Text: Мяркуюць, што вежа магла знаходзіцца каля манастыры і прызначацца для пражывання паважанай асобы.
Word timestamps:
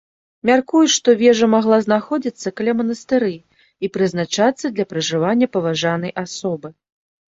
Мяркуюць, 0.49 0.93
што 0.99 1.13
вежа 1.19 1.49
магла 1.55 1.77
знаходзіцца 1.89 2.53
каля 2.61 2.71
манастыры 2.81 3.31
і 3.83 3.93
прызначацца 4.01 4.75
для 4.77 4.91
пражывання 4.93 5.55
паважанай 5.57 6.21
асобы. 6.29 6.79